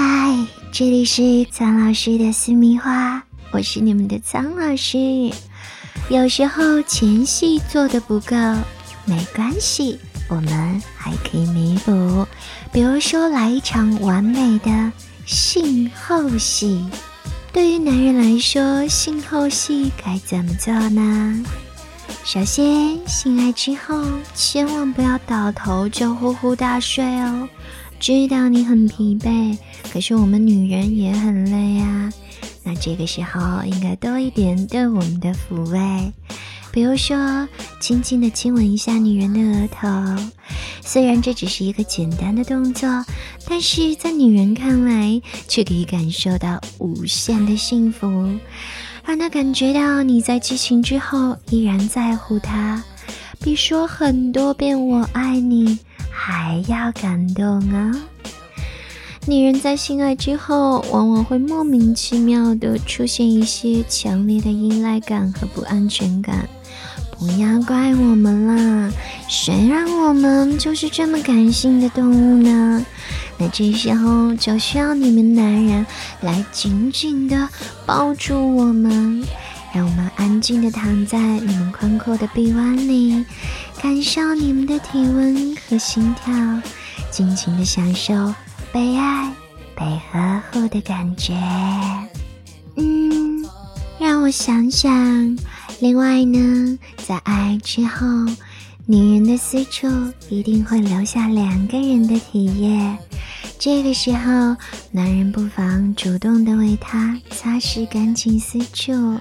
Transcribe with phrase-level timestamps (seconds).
[0.00, 0.32] 嗨，
[0.70, 4.96] 这里是苍老师的私密话，我是你们的苍老师。
[6.08, 8.36] 有时候前戏做的不够，
[9.06, 9.98] 没关系，
[10.28, 12.24] 我们还可以弥补。
[12.70, 14.92] 比如说，来一场完美的
[15.26, 16.88] 性后戏。
[17.52, 21.44] 对于男人来说，性后戏该怎么做呢？
[22.22, 27.48] 首先，性爱之后千万不要倒头就呼呼大睡哦。
[28.00, 29.56] 知道你很疲惫，
[29.92, 32.12] 可是我们女人也很累啊。
[32.62, 36.12] 那这个时候应该多一点对我们的抚慰，
[36.70, 37.48] 比如说
[37.80, 40.22] 轻轻的亲吻一下女人的额头。
[40.80, 42.88] 虽然这只是一个简单的动作，
[43.46, 48.06] 但是在女人看来却可以感受到无限的幸福，
[49.04, 52.82] 让她感觉到你在激情之后依然在乎她，
[53.40, 55.78] 比说很多遍“我爱你”。
[56.20, 57.94] 还要感动啊！
[59.24, 66.48] 女人在性爱之后，往往会莫名其妙的出现一些强烈的依赖感和不安全感。
[67.16, 68.92] 不要怪我们啦，
[69.28, 72.84] 谁让我们就是这么感性的动物呢？
[73.38, 75.86] 那这时候就需要你们男人
[76.20, 77.48] 来紧紧的
[77.86, 79.24] 抱住我们。
[79.74, 83.22] 让我们安静的躺在你们宽阔的臂弯里，
[83.80, 86.32] 感受你们的体温和心跳，
[87.10, 88.34] 尽情的享受
[88.72, 89.32] 被爱、
[89.74, 91.32] 被呵护的感觉。
[92.76, 93.44] 嗯，
[93.98, 95.38] 让我想想。
[95.80, 98.06] 另外呢，在爱之后，
[98.84, 99.86] 女人的私处
[100.28, 102.96] 一定会留下两个人的体液。
[103.60, 104.56] 这个时候，
[104.90, 109.20] 男人不妨主动的为她擦拭干净私处。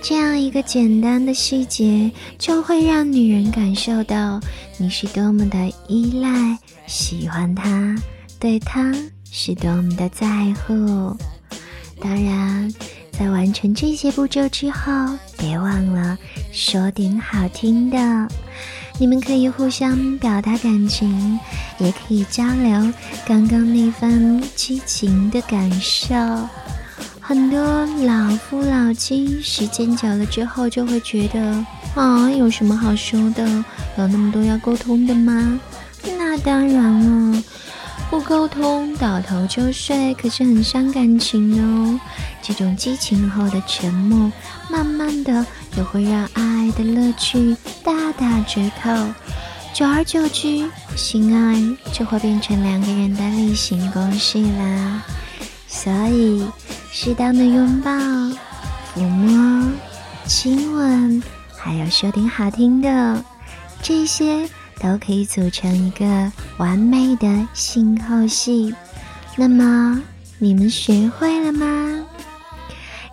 [0.00, 4.40] 这样一个简单的细节，就会让女人感受到
[4.78, 8.00] 你是多么的依赖、喜欢她，
[8.38, 8.94] 对她
[9.30, 11.16] 是多么的在乎。
[12.00, 12.72] 当然，
[13.10, 14.90] 在完成这些步骤之后，
[15.36, 16.16] 别忘了
[16.52, 18.28] 说点好听的。
[19.00, 21.38] 你们可以互相表达感情，
[21.78, 22.92] 也可以交流
[23.26, 26.14] 刚刚那份激情的感受。
[27.28, 27.60] 很多
[28.06, 31.38] 老夫老妻，时间久了之后就会觉得
[31.94, 33.46] 啊，有什么好说的？
[33.98, 35.60] 有那么多要沟通的吗？
[36.16, 37.42] 那当然了，
[38.08, 42.00] 不沟通倒头就睡，可是很伤感情哦。
[42.40, 44.32] 这种激情后的沉默，
[44.70, 45.44] 慢慢的
[45.76, 48.90] 也会让爱的乐趣大打折扣。
[49.74, 50.64] 久而久之，
[50.96, 51.62] 性爱
[51.92, 55.02] 就会变成两个人的例行公事啦。
[55.68, 56.44] 所以。
[56.90, 59.68] 适当的拥抱、抚摸、
[60.26, 61.22] 亲吻，
[61.56, 63.22] 还有说点好听的，
[63.82, 64.48] 这些
[64.80, 68.74] 都可以组成一个完美的性后戏。
[69.36, 70.02] 那么，
[70.38, 72.04] 你们学会了吗？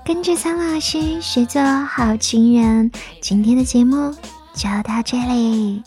[0.03, 2.89] 跟着苍老师学做好情人，
[3.21, 4.15] 今天的节目
[4.55, 5.83] 就到这里。